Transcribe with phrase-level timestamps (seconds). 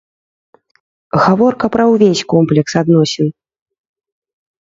[1.25, 3.27] Гаворка пра ўвесь комплекс адносін.